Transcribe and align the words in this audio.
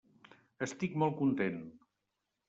Estic 0.67 0.95
molt 1.03 1.15
content. 1.19 1.59